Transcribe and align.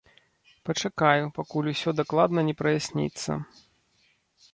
Пачакаю, 0.69 1.25
пакуль 1.37 1.69
усё 1.73 1.89
дакладна 1.99 2.39
не 2.47 2.55
праясніцца. 2.63 3.37